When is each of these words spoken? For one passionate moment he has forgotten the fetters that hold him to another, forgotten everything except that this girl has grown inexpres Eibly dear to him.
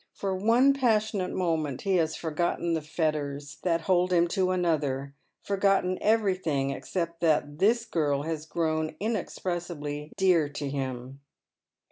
For 0.15 0.35
one 0.35 0.73
passionate 0.73 1.29
moment 1.31 1.81
he 1.81 1.97
has 1.97 2.15
forgotten 2.15 2.73
the 2.73 2.81
fetters 2.81 3.57
that 3.61 3.81
hold 3.81 4.11
him 4.11 4.27
to 4.29 4.49
another, 4.49 5.13
forgotten 5.43 5.99
everything 6.01 6.71
except 6.71 7.19
that 7.21 7.59
this 7.59 7.85
girl 7.85 8.23
has 8.23 8.47
grown 8.47 8.95
inexpres 8.99 9.67
Eibly 9.69 10.09
dear 10.15 10.49
to 10.49 10.67
him. 10.67 11.21